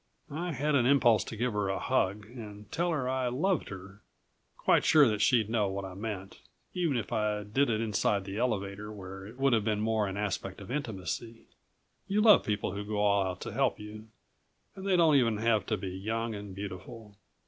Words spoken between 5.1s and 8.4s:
she'd know what I meant, even if I did it inside the